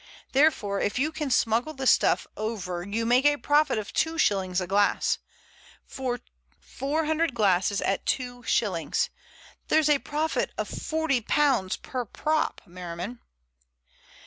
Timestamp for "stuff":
1.85-2.25